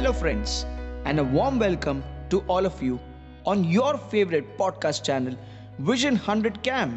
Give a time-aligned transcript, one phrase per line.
[0.00, 0.64] Hello friends
[1.06, 2.00] and a warm welcome
[2.30, 2.98] to all of you
[3.46, 5.36] on your favourite podcast channel
[5.80, 6.90] vision hundred cam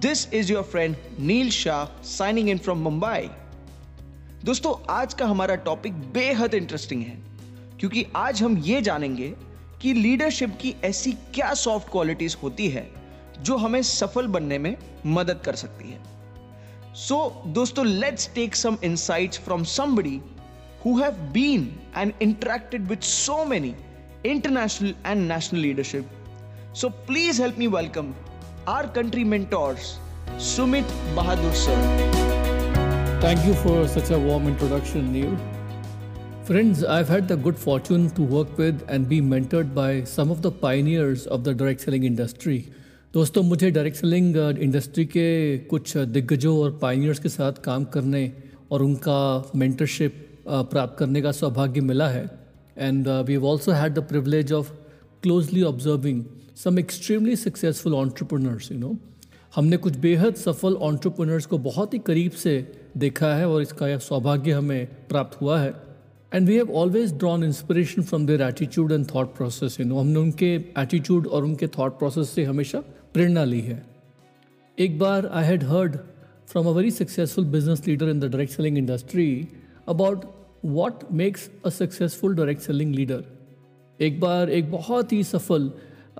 [0.00, 3.28] this is your friend Neil Shah signing in from Mumbai
[4.44, 7.18] दोस्तों आज का हमारा topic बेहद interesting है
[7.80, 9.34] क्योंकि आज हम ये जानेंगे
[9.82, 12.88] कि लीडरशिप की ऐसी क्या सॉफ्ट क्वालिटीज होती है
[13.40, 16.00] जो हमें सफल बनने में मदद कर सकती है।
[16.94, 20.20] सो so, दोस्तों let's take some insights from somebody
[20.81, 23.75] who have been and interacted with so many
[24.23, 26.05] international and national leadership.
[26.73, 28.15] So please help me welcome
[28.67, 29.99] our country mentors,
[30.37, 31.77] Sumit Bahadur sir.
[33.21, 35.37] Thank you for such a warm introduction, Neil.
[36.43, 40.41] Friends, I've had the good fortune to work with and be mentored by some of
[40.41, 42.65] the pioneers of the direct selling industry.
[43.13, 48.31] दोस्तों मुझे direct selling industry के कुछ दिग्गजों और Pioneers के साथ काम करने
[48.71, 52.28] और उनका मेंटरशिप प्राप्त करने का सौभाग्य मिला है।
[52.76, 54.70] And we also had the privilege of
[55.22, 56.24] closely observing
[56.56, 58.96] some extremely successful entrepreneurs you know
[59.54, 62.54] हमने कुछ बेहद सफल ऑन्टरप्रनर्स को बहुत ही करीब से
[62.96, 65.72] देखा है और इसका यह सौभाग्य हमें प्राप्त हुआ है।
[66.32, 70.18] And we have always drawn inspiration from their attitude and thought process you know हमने
[70.18, 72.80] उनके एटीट्यूड और उनके थॉट प्रोसेस से हमेशा
[73.14, 73.82] प्रेरणा ली है।
[74.78, 75.96] एक बार I had heard
[76.48, 79.48] from a very successful business leader in the direct selling industry
[79.88, 80.24] about
[80.64, 83.24] what makes a successful direct selling leader
[84.00, 85.70] एक बार एक बहुत ही सफल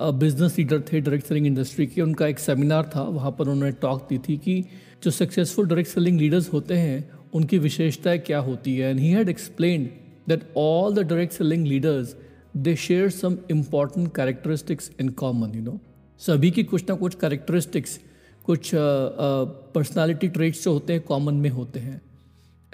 [0.00, 4.06] बिज़नेस लीडर थे डायरेक्ट सेलिंग इंडस्ट्री के। उनका एक सेमिनार था, वहाँ पर उन्होंने टॉक
[4.08, 4.64] दी थी कि
[5.04, 8.90] जो सक्सेसफुल डायरेक्ट सेलिंग लीडर्स होते हैं, उनकी विशेषताएँ क्या होती है?
[8.90, 9.90] And he had explained
[10.28, 12.14] that all the direct selling leaders
[12.56, 15.78] they share some important characteristics in common you know
[16.20, 17.98] सभी की कुछ ना कुछ कैरेक्टरिस्टिक्स
[18.44, 22.00] कुछ पर्सनालिटी ट्रेट्स जो होते हैं कॉमन में होते हैं।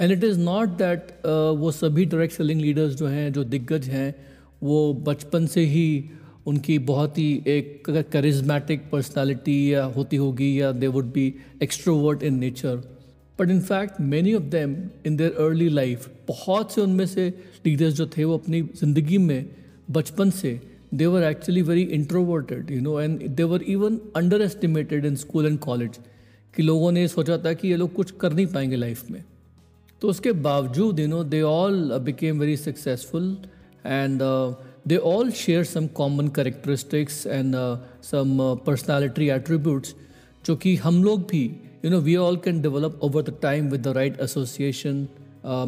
[0.00, 1.12] And it is not that
[1.58, 4.14] वो सभी डायरेक्ट सेलिंग लीडर्स जो हैं, जो दिग्गज हैं,
[4.62, 6.10] वो बचपन से ही
[6.46, 12.38] उनकी बहुत ही एक करिज्मेटिक पर्सनालिटी या होती होगी या they would be extrovert in
[12.38, 12.76] nature
[13.38, 14.76] but in fact many of them
[15.06, 17.28] in their early life बहुत से उनमें से
[17.66, 19.50] लीडर्स जो थे वो अपनी ज़िंदगी में
[19.90, 20.60] बचपन से,
[20.94, 25.60] they were actually very introverted, you know, and they were even underestimated in school and
[25.60, 25.96] college
[26.56, 29.24] कि लोगों ने सोचा था कि ये लोग कुछ कर नहीं पाएँगे लाइफ में।
[30.04, 33.38] तो उसके बावजूद you know they all became very successful
[33.86, 34.22] and
[34.88, 37.54] they all share some common characteristics and
[38.02, 39.94] some personality attributes
[40.46, 41.42] जो कि हम लोग भी
[41.84, 45.08] you know we all can develop over the time with the right association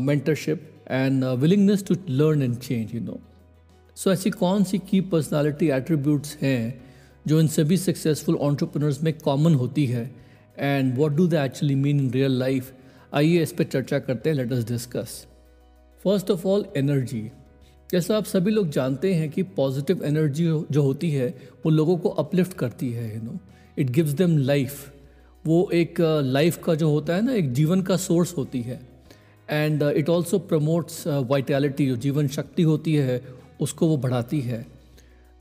[0.00, 3.20] mentorship and willingness to learn and change you know
[3.96, 6.84] so ऐसी कौन सी की personality attributes हैं
[7.26, 10.10] जो इन सभी सक्सेसफुल ऑन्टरप्रनर्स में कॉमन होती है?
[10.58, 12.72] And what do they actually mean in real life
[13.16, 15.26] आइए इस पर चर्चा करते हैं let us discuss
[16.04, 17.30] first of all energy
[17.92, 21.28] जैसा आप सभी लोग जानते हैं कि पॉजिटिव एनर्जी जो होती है
[21.64, 23.38] वो लोगों को अपलिफ्ट करती है you know
[23.78, 24.92] it gives them life
[25.46, 25.94] वो एक
[26.24, 28.80] लाइफ uh, का जो होता है ना एक जीवन का सोर्स होती है.
[29.50, 33.22] And it also promotes vitality जो जीवन शक्ति होती है
[33.60, 34.66] उसको वो बढ़ाती है.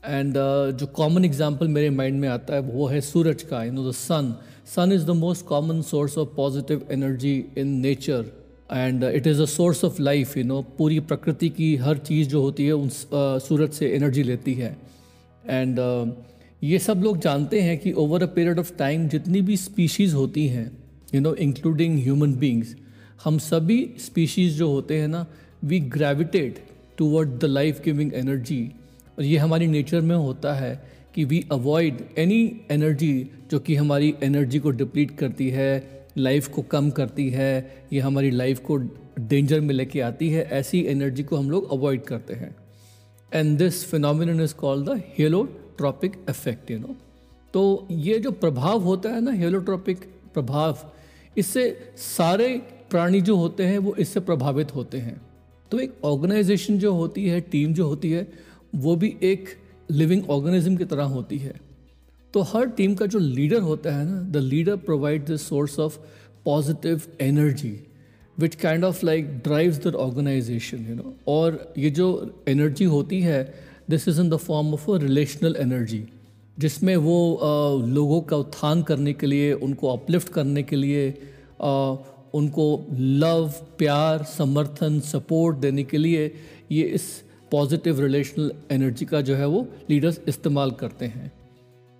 [0.06, 3.72] एंड uh, जो कॉमन एग्ज़ाम्पल मेरे माइंड में आता है वो है सूरज का you
[3.72, 4.34] know the sun
[4.74, 8.32] sun is the most common source of positive energy in nature
[8.72, 12.42] and it is a source of life you know पूरी प्रकृति की हर चीज़ जो
[12.42, 14.76] होती है उन uh, सूरज से एनर्जी लेती है.
[15.44, 16.08] एंड uh,
[16.62, 20.46] ये सब लोग जानते हैं कि over a period of time जितनी भी स्पीशीज़ होती
[20.48, 20.70] हैं
[21.14, 22.74] you know including human beings
[23.24, 25.26] हम सभी स्पीशीज़ जो होते हैं ना
[25.64, 26.64] we gravitate
[26.98, 28.60] toward the life giving energy
[29.18, 30.74] और ये हमारी नेचर में होता है
[31.14, 35.70] कि वी अवॉइड एनी एनर्जी जो कि हमारी एनर्जी को डिप्लीट करती है
[36.18, 38.76] लाइफ को कम करती है, ये हमारी लाइफ को
[39.20, 42.54] डेंजर में लेके आती है, ऐसी एनर्जी को हम लोग अवॉइड करते हैं।
[43.32, 46.96] And this phenomenon is called the heliotropic effect you know
[47.54, 49.98] तो ये जो प्रभाव होता है ना हेलोट्रॉपिक
[50.34, 50.78] प्रभाव,
[51.36, 52.48] इससे सारे
[52.90, 55.20] प्राणी जो होते हैं, वो इससे प्रभावित होते हैं।
[55.70, 58.26] तो एक ऑर्गेनाइजेशन जो होती है टीम जो होती है
[58.76, 59.48] वो भी एक
[59.90, 61.54] लिविंग ऑर्गेनिज्म की तरह होती है।
[62.34, 65.98] तो हर टीम का जो लीडर होता है ना the leader provide the source of
[66.44, 67.70] positive energy
[68.38, 72.08] which kind of like drives the organization you know और ये जो
[72.48, 73.42] एनर्जी होती है
[73.90, 76.04] this is in the form of a relational energy
[76.58, 81.08] जिसमें वो आ, लोगों का उत्थान करने के लिए उनको अपलिफ्ट करने के लिए
[81.62, 81.96] आ,
[82.34, 86.32] उनको लव प्यार समर्थन सपोर्ट देने के लिए
[86.72, 87.04] ये इस
[87.56, 91.32] पॉजिटिव रिलेशनल एनर्जी का जो है वो लीडर्स इस्तेमाल करते हैं।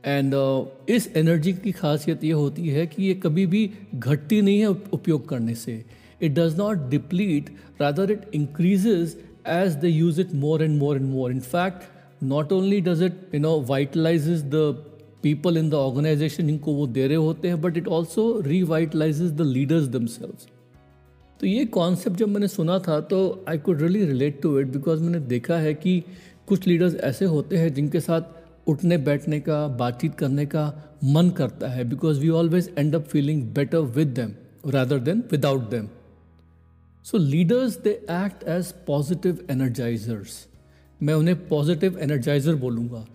[0.04, 4.58] एंड uh, इस एनर्जी की खासियत ये होती है कि ये कभी भी घटती नहीं
[4.58, 5.84] है उपयोग करने से।
[6.22, 7.50] It does not deplete
[7.80, 12.52] rather it increase as the use it more and more and more in fact not
[12.52, 14.64] only does it you know vitalise the
[15.22, 19.46] people in the organisation इनको वो दे रहे होते हैं but it also revitalises the
[19.46, 20.48] leaders them themselves
[21.40, 25.02] तो ये concept जब मैंने सुना था तो I could really relate to it because
[25.02, 26.02] मैंने देखा है कि
[26.46, 30.64] कुछ लीडर्स ऐसे होते हैं जिनके साथ उठने बैठने का, बातचीत करने का
[31.04, 34.34] मन करता है because we always end up feeling better with them
[34.70, 35.88] rather than without them
[37.04, 40.46] so leaders they act as positive energisers
[41.02, 43.06] मैं उन्हें पॉजिटिव एनर्जाइजर बोलूँगा।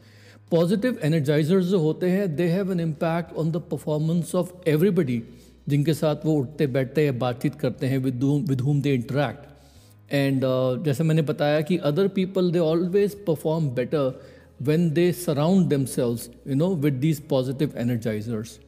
[0.51, 5.24] पॉजिटिव एनर्जाइजर्स जो होते हैं they have an impact on the performance of everybody
[5.68, 10.42] जिनके साथ वो उठते, बैठते या बातचीत करते हैं with with whom they interact and
[10.86, 14.19] जैसे मैंने बताया कि other people they always perform better
[14.63, 18.60] when they surround themselves, you know, with these positive energizers.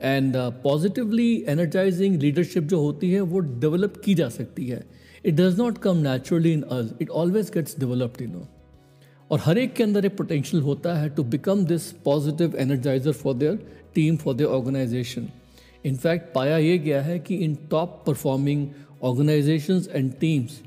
[0.00, 4.82] And positively energizing leadership जो होती है, वो डेवलप की जा सकती है.
[5.24, 8.46] It does not come naturally in us it always gets developed you know
[9.30, 13.34] और हर एक के अंदर एक पोटेंशियल होता है to become this positive energizer for
[13.34, 13.58] their
[13.94, 15.28] team for their organization
[15.84, 18.66] in fact पाया ये गया है कि in top performing
[19.02, 20.60] organisations and teams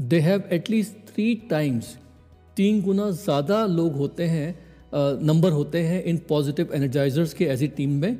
[0.00, 1.96] they have at least three times
[2.56, 4.48] तीन गुना ज़्यादा लोग होते हैं
[5.22, 8.10] नंबर होते हैं इन पॉजिटिव एनर्जाइजर्स के एज ए टीम में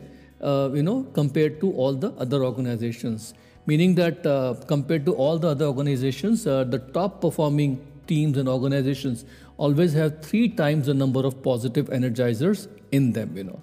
[0.76, 3.32] you know compare to all the other organizations
[3.68, 4.22] meaning that
[4.68, 7.76] compare to all the other organizations the top performing
[8.08, 9.24] teams and organizations
[9.60, 13.62] always have three times the number of positive energizers in them you know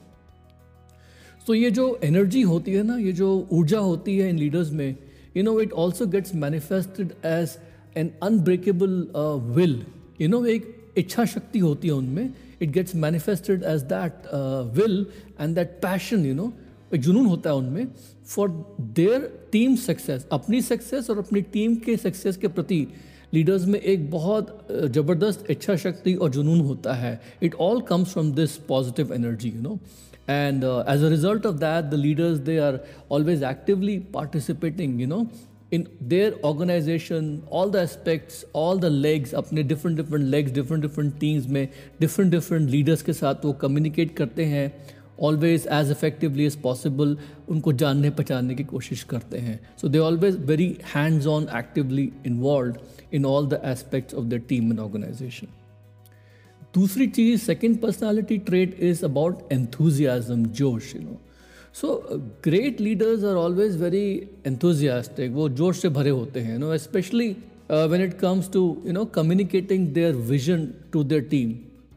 [1.47, 4.95] तो ये जो energy होती है ना, ये जो ऊर्जा होती है इन लीडर्स में
[5.37, 7.57] you know it also gets manifested as
[7.97, 9.07] an unbreakable
[9.55, 9.81] will
[10.21, 14.27] you know एक इच्छा शक्ति होती है उनमें it gets manifested as that
[14.77, 15.05] will
[15.41, 16.51] and that passion you know
[16.93, 17.87] एक जुनून होता है उनमें
[18.27, 18.49] फॉर
[18.95, 22.87] देयर टीम सक्सेस अपनी सक्सेस और अपनी टीम के सक्सेस के प्रति
[23.33, 28.31] लीडर्स में एक बहुत ज़बरदस्त इच्छा शक्ति और जुनून होता है। It all comes from
[28.31, 29.79] this positive energy you know
[30.28, 35.06] and uh, as a result of that the leaders they are always actively participating you
[35.06, 35.28] know
[35.70, 41.20] in their organization all the aspects all the legs अपने different different legs different different
[41.20, 41.68] teams में
[42.00, 44.72] different different leaders के साथ वो communicate करते हैं
[45.28, 47.16] always as effectively as possible
[47.48, 52.78] उनको जानने पहचानने की कोशिश करते हैं so they always very hands on actively involved
[53.18, 55.48] in all the aspects of their team and organization
[56.75, 61.19] दूसरी चीज़ second personality trait is about enthusiasm जोश you know
[61.81, 61.93] so
[62.43, 64.07] great leaders are always very
[64.47, 67.29] enthusiastic वो जोश से भरे होते हैं no specially
[67.71, 71.53] when it comes to you know communicating their vision to their team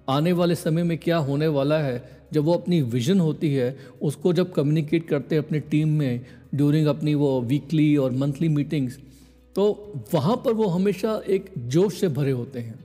[0.09, 2.03] आने वाले समय में क्या होने वाला है,
[2.33, 6.21] जब वो अपनी विजन होती है, उसको जब कम्युनिकेट करते हैं अपनी टीम में
[6.55, 8.99] ड्यूरिंग अपनी वो वीकली और मंथली मीटिंग्स
[9.57, 9.65] तो
[10.15, 12.79] वहाँ पर वो हमेशा एक जोश से भरे होते हैं।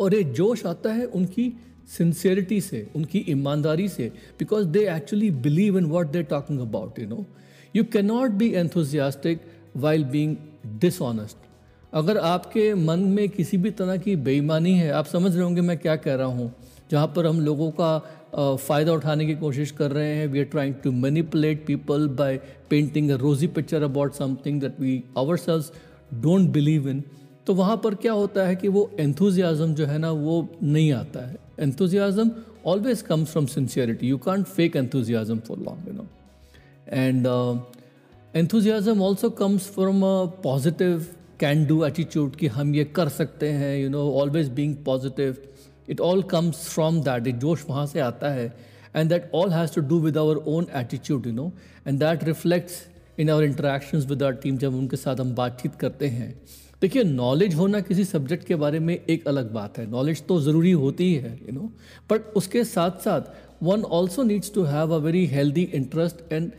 [0.00, 1.52] और ये जोश आता है उनकी
[1.88, 4.08] सिंसियरिटी से, उनकी ईमानदारी से
[4.38, 7.24] because they actually believe in what they talking about you know
[7.76, 9.40] you can not be enthusiastic
[9.76, 10.36] while being
[10.80, 11.48] dishonest
[11.92, 15.76] अगर आपके मन में किसी भी तरह की बेईमानी है, आप समझ रहे होंगे मैं
[15.78, 16.52] क्या कह रहा हूँ।
[16.90, 20.74] जहाँ पर हम लोगों का फ़ायदा उठाने की कोशिश कर रहे हैं we are trying
[20.84, 22.36] to manipulate people by
[22.70, 25.02] painting a rosy picture about something that we
[25.36, 25.72] ourselves
[26.14, 27.02] don't believe in
[27.50, 31.20] तो वहाँ पर क्या होता है कि वो एंथुजियाज़म जो है ना, वो नहीं आता
[31.20, 32.30] है। Enthusiasm
[32.66, 36.06] always comes from sincerity you can't fake enthusiasm for long you know
[36.88, 37.26] and
[38.36, 40.00] enthusiasm also comes from
[40.44, 41.06] positive
[41.40, 45.36] can do attitude कि हम ये कर सकते हैं you know always being positive
[45.88, 48.46] it all comes from that it जोश वहाँ से आता है।
[48.96, 51.52] And that all has to do with our own attitude you know
[51.86, 52.80] and that reflects
[53.18, 56.34] in our interactions with our team जब उनके साथ हम बातचीत करते हैं।
[56.82, 60.70] देखिए नॉलेज होना किसी सब्जेक्ट के बारे में एक अलग बात है। नॉलेज तो ज़रूरी
[60.72, 61.70] होती ही है यू नो
[62.10, 63.22] बट उसके साथ साथ
[63.62, 66.50] one also needs to have a very healthy interest and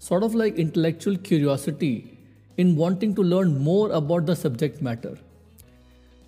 [0.00, 1.92] sort of like intellectual curiosity
[2.58, 5.16] in wanting to learn more about the subject matter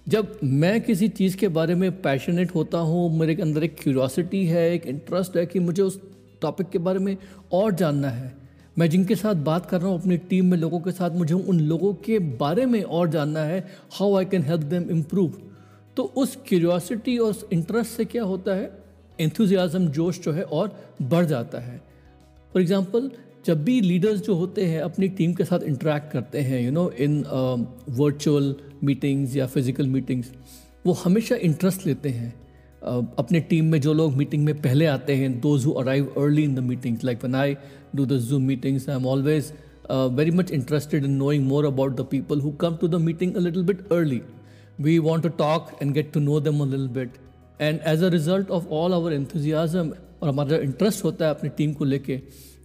[0.07, 4.71] जब मैं किसी चीज़ के बारे में पैशनेट होता हूँ, मेरे अंदर एक क्यूरियोसिटी है,
[4.75, 6.01] एक इंटरेस्ट है कि मुझे उस
[6.43, 7.17] टॉपिक के बारे में
[7.53, 8.35] और जानना है
[8.77, 11.61] मैं जिनके साथ बात कर रहा हूँ, अपनी टीम में लोगों के साथ, मुझे उन
[11.61, 15.33] लोगों के बारे में और जानना है how I can help them improve
[15.97, 18.71] तो उस क्यूरियोसिटी और उस इंटरेस्ट से क्या होता है?
[19.19, 21.77] एंथुजियाज़म जोश जो है और बढ़ जाता है।
[22.53, 23.11] फॉर एग्ज़ाम्पल
[23.47, 26.91] जब भी लीडर्स जो होते हैं, अपनी टीम के साथ इंटरेक्ट करते हैं you know
[26.91, 27.23] in
[27.91, 28.55] virtual
[28.85, 30.31] meetings या फ़िज़िकल मीटिंग्स
[30.87, 32.35] वो हमेशा इंटरेस्ट लेते हैं।
[33.19, 36.55] अपने टीम में जो लोग मीटिंग में पहले आते हैं those who arrive early in
[36.55, 37.57] the meetings like when I
[37.97, 39.53] do the Zoom meetings I am always
[39.91, 43.41] very much interested in knowing more about the people who come to the meeting a
[43.41, 44.23] little bit early
[44.79, 47.15] We want to talk and get to know them a little bit.
[47.67, 51.51] And as a result of all our enthusiasm और हमारा जो interest होता है अपनी
[51.59, 52.21] team को लेके,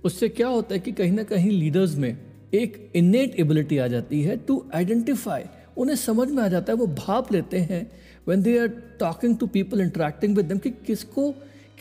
[0.06, 2.18] उससे क्या होता है कि कहीं ना कहीं लीडर्स में
[2.54, 5.44] एक इन्नेट एबिलिटी आ जाती है टू आइडेंटिफाई
[5.78, 7.82] उन्हें समझ में आ जाता है, वो भाप लेते हैं
[8.28, 8.68] when they are
[9.00, 11.32] talking to people interacting with them कि किसको,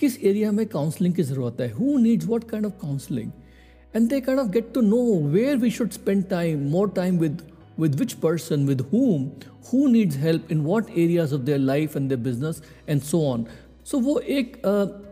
[0.01, 1.71] किस एरिया में काउंसलिंग की ज़रूरत है?
[1.73, 3.31] Who needs what kind of counselling
[3.95, 7.43] and they kind of get to know where we should spend time more time with
[7.79, 9.21] with which person, with whom,
[9.67, 13.45] who needs help in what areas of their life and their business and so on.
[13.87, 14.61] So so, वो एक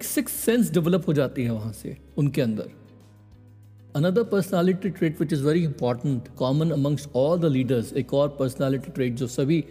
[0.04, 2.70] six sense develop हो जाती है वहाँ से उनके अंदर
[3.96, 8.90] another personality trait which is very important common amongst all the leaders एक और पर्सनालिटी
[8.90, 9.62] ट्रेट जो सभी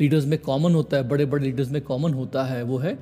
[0.00, 2.96] लीडर्स में कॉमन होता है बड़े बड़े लीडर्स में कॉमन होता है वो है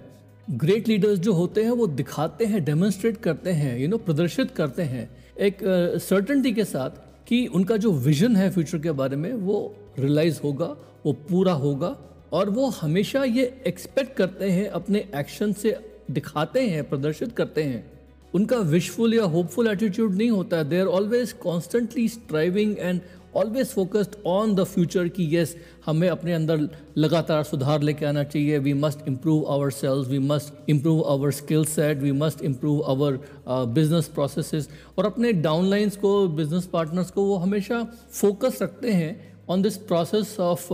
[0.49, 4.83] ग्रेट लीडर्स जो होते हैं वो दिखाते हैं डेमोन्स्ट्रेट करते हैं यू नो प्रदर्शित करते
[4.95, 5.09] हैं
[5.41, 5.59] एक
[6.03, 6.91] सर्टनटी के साथ
[7.29, 10.77] कि उनका जो विजन है फ्यूचर के बारे में, वो रियलाइज़ होगा,
[11.07, 11.97] वो पूरा होगा
[12.33, 15.77] और वो हमेशा ये एक्सपेक्ट करते हैं, अपने एक्शन से
[16.11, 17.93] दिखाते हैं, प्रदर्शित करते हैं।
[18.35, 23.01] उनका विशफुल या होपफुल एटीट्यूड नहीं होता। है they are always constantly striving and
[23.37, 28.59] always focused on the future कि येस हमें अपने अंदर लगातार सुधार लेके आना चाहिए।
[28.59, 33.19] We must improve our sales we must improve our skill set we must improve our
[33.49, 39.17] business process और अपने डाउनलाइंस को बिज़नेस पार्टनर्स को वो हमेशा फोकस रखते हैं
[39.49, 40.73] on this process of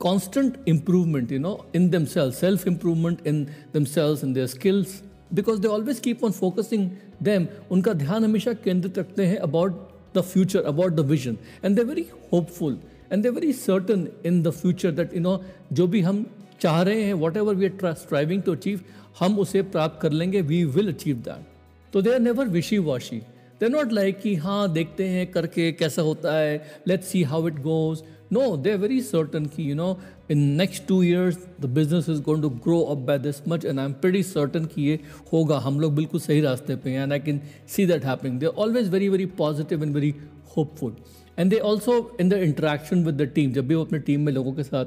[0.00, 3.36] constant improvement, you know, in themselves, self improvement in
[3.74, 5.02] themselves and their skills,
[5.38, 6.82] because they always keep on focusing
[7.28, 7.46] them.
[7.72, 9.78] उनका ध्यान हमेशा केंद्रित रखते हैं about
[10.14, 12.78] the future, about the vision, and they're very hopeful.
[13.10, 15.36] And they're very certain in the future that you know
[15.72, 16.24] जो भी हम
[16.60, 18.80] चाह रहे हैं whatever we are striving to achieve
[19.18, 23.20] हम उसे प्राप्त कर लेंगे वी विल अचीव दैट तो they are never wishy washy
[23.60, 26.56] they not like कि हाँ देखते हैं करके कैसा होता है
[26.88, 28.02] let's see how it goes
[28.34, 29.88] No, they're very certain कि you know
[30.34, 33.82] in next two years the business is going to grow up by this much and
[33.82, 35.00] I'm pretty certain कि ये
[35.32, 37.40] होगा हम लोग बिल्कुल सही रास्ते पे हैं and I can
[37.76, 38.38] see that happening.
[38.38, 40.14] They're always very very positive and very
[40.56, 40.92] hopeful.
[41.38, 44.32] And they also in the interaction with the team जब भी वो अपने टीम में
[44.32, 44.84] लोगों के साथ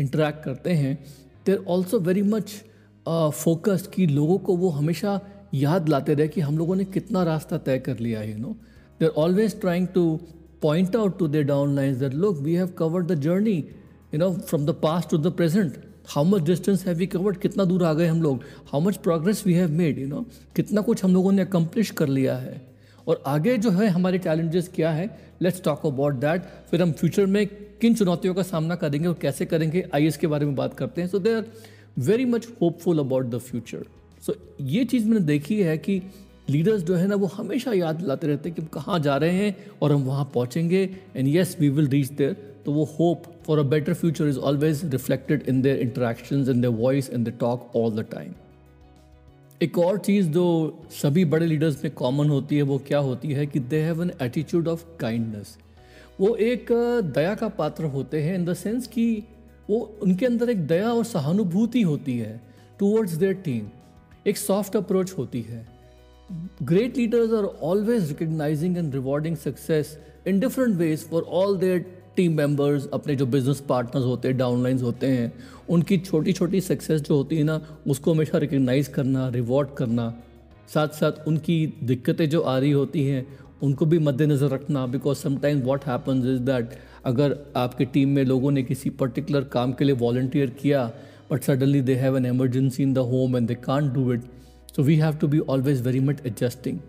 [0.00, 0.98] interact करते हैं
[1.66, 2.52] also very much
[3.06, 5.20] uh, focused कि लोगों को वो हमेशा
[5.54, 8.56] याद लाते रहे कि हम लोगों ने कितना रास्ता तय कर लिया है you know
[9.00, 10.20] they are always trying to
[10.60, 13.66] point out to their downlines that look, we have covered the journey,
[14.12, 15.82] you know, from the past to the present.
[16.08, 17.40] How much distance have we covered?
[17.40, 20.24] कितना दूर आ गए हम लोग How much progress we have made, you know?
[20.56, 22.60] कितना कुछ हम लोगों ने accomplish कर लिया है
[23.08, 25.08] और आगे जो है हमारे challenges क्या है
[25.42, 27.46] लेट्स टॉक अबाउट दैट फिर हम फ्यूचर में
[27.80, 31.08] किन चुनौतियों का सामना करेंगे और कैसे करेंगे आइए इसके बारे में बात करते हैं
[31.08, 31.44] so they are
[31.98, 33.84] very much hopeful about the future
[34.26, 34.34] so
[34.74, 36.00] ये चीज़ मैंने देखी है कि
[36.48, 39.30] लीडर्स जो है ना, वो हमेशा याद लाते रहते हैं कि हम कहाँ जा रहे
[39.34, 40.82] हैं और हम वहाँ पहुँचेंगे।
[41.16, 42.36] And yes we will reach there
[42.66, 46.74] तो वो hope for a better future is always reflected in their interaction in their
[46.74, 48.32] voice in the talk all the time
[49.60, 50.46] एक और चीज़ जो
[50.92, 54.10] सभी बड़े लीडर्स में कॉमन होती है, वो क्या होती है कि they have an
[54.22, 55.56] attitude of kindness
[56.20, 56.66] वो एक
[57.14, 59.22] दया का पात्र होते हैं इन द सेंस कि
[59.70, 62.40] वो उनके अंदर एक दया और सहानुभूति होती है
[62.78, 63.66] टूवर्ड्स देयर टीम
[64.26, 65.75] एक सॉफ्ट अप्रोच होती है।
[66.64, 71.84] Great leaders are always recognizing and rewarding success in different ways for all their
[72.16, 75.32] team members अपने जो बिज़नेस पार्टनर्स होते हैं डाउनलाइंस होते हैं,
[75.70, 80.08] उनकी छोटी छोटी सक्सेस जो होती है ना, उसको हमेशा रिकग्नाइज करना रिवॉर्ड करना
[80.74, 83.26] साथ साथ उनकी दिक्कतें जो आ रही होती हैं,
[83.62, 88.50] उनको भी मद्देनज़र रखना because sometimes what happens is that अगर आपके टीम में लोगों
[88.50, 90.90] ने किसी पर्टिकुलर काम के लिए वॉल्टियर किया
[91.30, 94.24] but suddenly they have an emergency in the home and they can't do it
[94.76, 96.82] So we have to be always very much adjusting.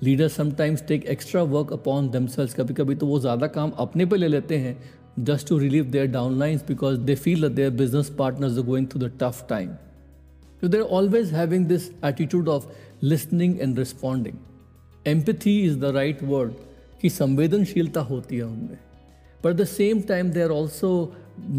[0.00, 2.54] Leaders sometimes take extra work upon themselves.
[2.54, 4.76] कभी कभी तो वो ज़्यादा काम अपने पे ले लेते हैं
[5.30, 9.02] just to relieve their downlines because they feel that their business partners are going through
[9.02, 9.76] the tough time.
[10.62, 12.66] So they're always having this attitude of
[13.12, 14.40] listening and responding.
[15.06, 16.54] Empathy is the right word
[17.02, 18.78] कि संवेदनशीलता होती है उनमें
[19.44, 20.90] पर the same time they are also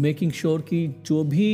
[0.06, 1.50] making sure कि जो भी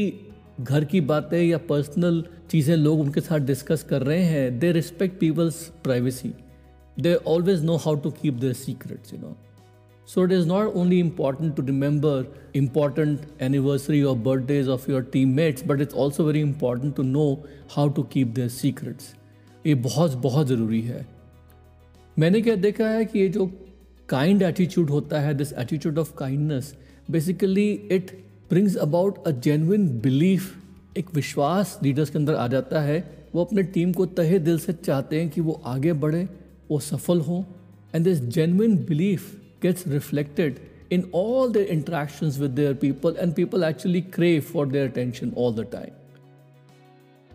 [0.61, 5.19] घर की बातें या पर्सनल चीज़ें लोग उनके साथ डिस्कस कर रहे हैं they respect
[5.19, 5.55] people's
[5.85, 6.33] privacy
[7.01, 9.37] they always know how to keep their secrets you know
[10.07, 15.29] so it is not only important to remember important anniversary और birthdays of your team
[15.29, 19.15] mates but it's also very important to know how to keep their secrets
[19.67, 21.07] ये बहुत बहुत ज़रूरी है।
[22.19, 23.51] मैंने क्या देखा है कि ये जो
[24.09, 26.77] काइंड एटीट्यूड होता है this attitude of kindness
[27.11, 33.27] basically it brings about a genuine belief एक विश्वास लीडर्स के अंदर आ जाता है।
[33.35, 36.29] वो अपने टीम को तहे दिल से चाहते हैं कि वो आगे बढ़े
[36.71, 37.45] वो सफल हो।
[37.95, 39.33] And this genuine belief
[39.63, 40.59] gets reflected
[40.93, 45.55] in all their interactions with their people, and people actually crave for their attention all
[45.59, 45.95] the time.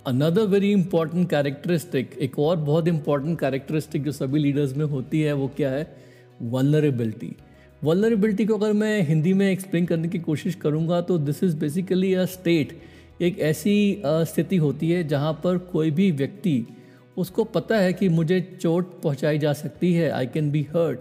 [0.08, 5.34] Another very important characteristic एक और बहुत इंपॉर्टेंट कैरेक्टरिस्टिक जो सभी लीडर्स में होती है
[5.34, 5.98] वो क्या है?
[6.42, 7.36] वनरेबिलिटी
[7.84, 12.14] वनरेबिलिटी को अगर मैं हिंदी में एक्सप्लेन करने की कोशिश करूँगा तो this is basically
[12.14, 12.72] a state
[13.22, 16.66] एक ऐसी स्थिति होती है जहाँ पर कोई भी व्यक्ति,
[17.18, 21.00] उसको पता है कि मुझे चोट पहुँचाई जा सकती है आई कैन बी हर्ट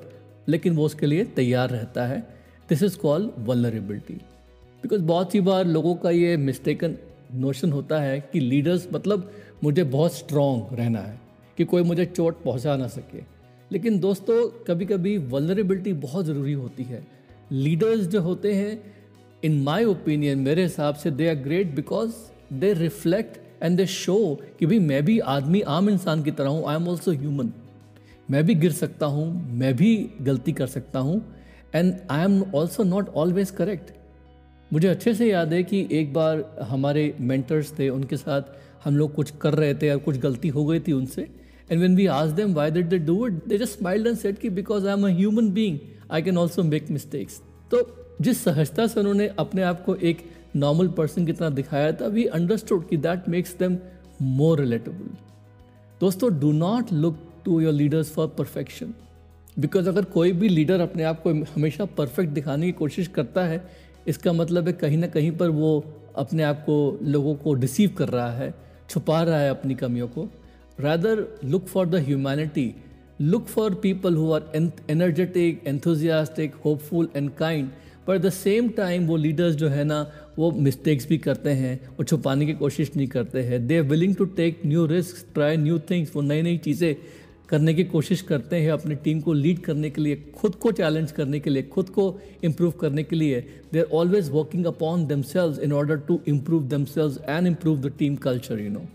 [0.48, 2.18] लेकिन वो उसके लिए तैयार रहता है।
[2.68, 4.14] This is called vulnerability
[4.82, 6.96] because बहुत सी बार लोगों का ये मिस्टेकन
[7.34, 9.30] नोशन होता है कि लीडर्स मतलब
[9.64, 11.18] मुझे बहुत स्ट्रॉन्ग रहना है,
[11.58, 13.35] कि कोई मुझे चोट पहुँचा ना सके।
[13.70, 17.02] लेकिन दोस्तों कभी कभी वलरेबिलिटी बहुत ज़रूरी होती है।
[17.52, 18.78] लीडर्स जो होते हैं
[19.44, 22.12] इन माई ओपिनियन मेरे हिसाब से they are great because
[22.52, 24.18] they reflect and they show
[24.58, 27.52] कि भाई मैं भी आदमी, आम इंसान की तरह हूँ। आई एम ऑल्सो ह्यूमन
[28.30, 31.22] मैं भी गिर सकता हूँ, मैं भी गलती कर सकता हूँ।
[31.74, 33.92] And I am also not always correct
[34.70, 38.42] मुझे अच्छे से याद है कि एक बार हमारे मेंटर्स थे, उनके साथ
[38.84, 41.28] हम लोग कुछ कर रहे थे और कुछ गलती हो गई थी उनसे।
[41.70, 44.38] एंड वेन वी आज them why did they do it they just smiled and said
[44.38, 45.78] कि because I am human being
[46.10, 47.86] I can also make mistakes तो
[48.22, 50.24] जिस सहजता से उन्होंने अपने आप को एक
[50.56, 53.78] नॉर्मल पर्सन की तरह दिखाया था वी अंडरस्टूड कि that makes them
[54.22, 55.16] more relatable
[56.00, 58.94] दोस्तों do not look to your leaders for perfection
[59.58, 63.62] because अगर कोई भी लीडर अपने आप को हमेशा परफेक्ट दिखाने की कोशिश करता है,
[64.08, 65.84] इसका मतलब है कहीं ना कहीं पर वो
[66.16, 68.52] अपने आप को, लोगों को रिसीव कर रहा है,
[68.90, 70.28] छुपा रहा है अपनी कमियों को।
[70.80, 72.74] Rather look for the humanity
[73.20, 77.68] look for people who are energetic enthusiastic hopeful and kind
[78.06, 80.00] पर एट द सेम टाइम वो लीडर्स जो है ना,
[80.38, 83.66] वो मिस्टेक्स भी करते हैं, वो छुपाने की कोशिश नहीं करते हैं.
[83.66, 86.94] They willing to take new risk try new things वो नई नई चीज़ें
[87.48, 91.12] करने की कोशिश करते हैं, अपनी टीम को लीड करने के लिए, खुद को चैलेंज
[91.12, 92.04] करने के लिए, खुद को
[92.44, 93.40] इम्प्रूव करने के लिए.
[93.72, 98.16] They are always working upon themselves in order to improve themselves and improve the team
[98.26, 98.86] culture you know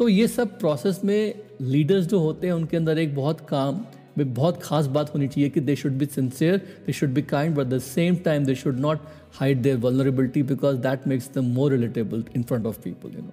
[0.00, 3.80] तो ये सब प्रोसेस में लीडर्स जो होते हैं, उनके अंदर एक बहुत काम
[4.18, 7.56] में बहुत खास बात होनी चाहिए कि they should be sincere they should be kind
[7.56, 9.00] but the same time they should not
[9.32, 13.32] hide their vulnerability because that makes the more relatable in front of people you know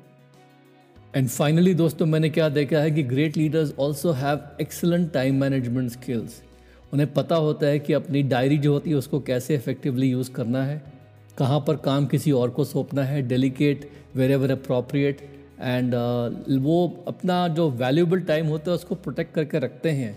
[1.15, 5.91] and finally दोस्तों, मैंने क्या देखा है कि great leaders also have excellent time management
[5.91, 6.41] skills
[6.93, 10.63] उन्हें पता होता है कि अपनी डायरी जो होती है, उसको कैसे इफेक्टिवली यूज़ करना
[10.63, 10.81] है,
[11.37, 15.95] कहाँ पर काम किसी और को सौंपना है delegate wherever appropriate and
[16.61, 20.13] वो अपना जो वैल्यूबल टाइम होता है, उसको प्रोटेक्ट करके रखते हैं।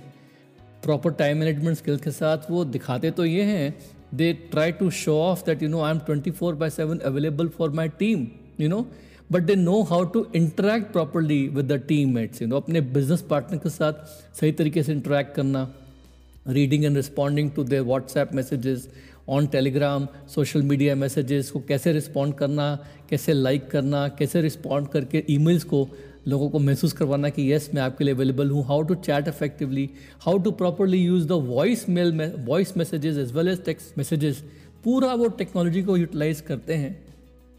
[0.82, 3.74] प्रॉपर टाइम मैनेजमेंट स्किल्स के साथ वो दिखाते तो ये हैं।
[4.14, 7.48] They try to show off that you know I am twenty four by seven available
[7.48, 8.26] for my team
[8.60, 8.86] you know
[9.32, 13.22] but they know how to interact properly with the team mates you know अपने business
[13.30, 13.92] partner के साथ
[14.40, 15.68] सही तरीके से interact करना।
[16.48, 18.88] Reading and responding to their WhatsApp messages
[19.30, 22.78] on Telegram social media messages को कैसे respond करना,
[23.10, 25.88] कैसे लाइक करना, कैसे रिस्पॉन्ड करके ईमेल्स को
[26.28, 29.88] लोगों को महसूस करवाना कि यस मैं आपके लिए अवेलेबल हूँ। How to chat effectively
[30.22, 32.12] how to properly use the voice mail
[32.46, 34.42] voice messages as well as text messages
[34.84, 36.98] पूरा वो टेक्नोलॉजी को यूटिलाइज करते हैं।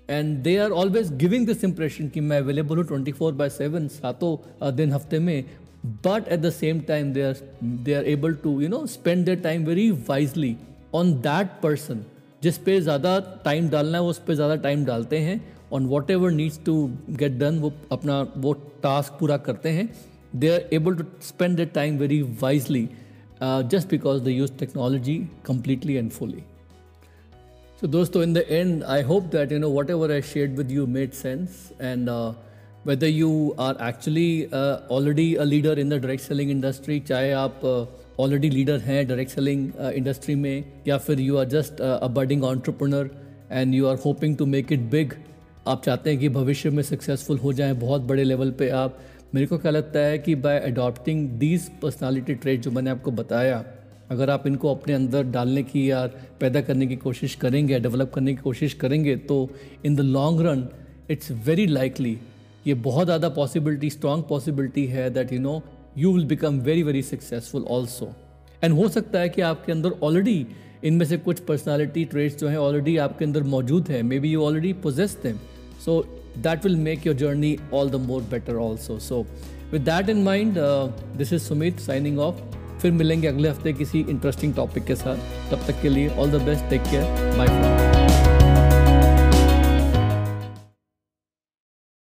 [0.10, 3.88] And they are always giving this impression कि मैं अवेलेबल हूँ ट्वेंटी फोर बाई सेवन
[3.89, 5.43] सातों दिन हफ़्ते में।
[6.05, 9.39] But at the same time they are they are able to you know spend their
[9.39, 10.55] time very wisely
[10.93, 12.04] on that person
[12.43, 15.41] जिस पे ज़्यादा टाइम डालना है वो उस पर ज़्यादा टाइम डालते हैं
[15.73, 16.75] on whatever needs to
[17.12, 19.89] get done वो अपना वो टास्क पूरा करते हैं
[20.36, 22.88] they are able to spend the time very wisely
[23.43, 26.43] just because the use technology completely and fully
[27.82, 30.86] so दोस्तों in the end I hope that you know whatever I shared with you
[30.89, 32.10] made sense and
[32.88, 34.45] whether you are actually
[34.91, 39.32] already a leader in the direct selling industry चाहे आप uh, already leader हैं direct
[39.32, 43.10] selling industry में, या फिर you are just a budding entrepreneur
[43.52, 45.13] and you are hoping to make it big
[45.67, 48.97] आप चाहते हैं कि भविष्य में सक्सेसफुल हो जाएँ, बहुत बड़े लेवल पे आप।
[49.36, 53.63] मेरे को क्या लगता है कि by adopting these personality trait जो मैंने आपको बताया,
[54.12, 56.06] अगर आप इनको अपने अंदर डालने की या
[56.39, 59.38] पैदा करने की कोशिश करेंगे डेवलप करने की कोशिश करेंगे तो
[59.86, 60.67] in the long run
[61.10, 62.17] it's very likely
[62.67, 65.62] ये बहुत ज़्यादा पॉसिबिलिटी स्ट्रॉन्ग पॉसिबिलिटी है that you know
[65.97, 68.12] you will become very very successful also
[68.63, 70.45] and हो सकता है कि आपके अंदर ऑलरेडी
[70.84, 74.73] इनमें से कुछ पर्सनैलिटी ट्रेड्स जो हैं ऑलरेडी आपके अंदर मौजूद है maybe you already
[74.73, 75.38] possess them
[75.86, 76.01] so
[76.38, 79.25] that will make your journey all the more better also so
[79.71, 80.56] with that in mind
[81.17, 82.36] this is Sumit signing off
[82.82, 85.17] फिर मिलेंगे अगले हफ़्ते किसी इंटरेस्टिंग टॉपिक के साथ.
[85.51, 87.90] तब तक के लिए all the best take care bye